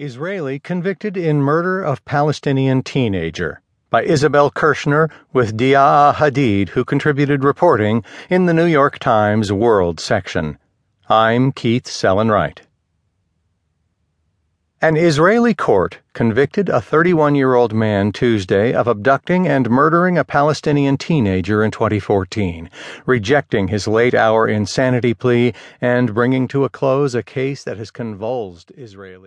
[0.00, 3.60] Israeli convicted in murder of Palestinian teenager
[3.90, 9.98] by Isabel Kershner with Diaa Hadid, who contributed reporting in the New York Times World
[9.98, 10.56] section.
[11.08, 12.62] I'm Keith Sellon-Wright.
[14.80, 20.22] An Israeli court convicted a 31 year old man Tuesday of abducting and murdering a
[20.22, 22.70] Palestinian teenager in 2014,
[23.04, 27.90] rejecting his late hour insanity plea and bringing to a close a case that has
[27.90, 29.26] convulsed Israeli.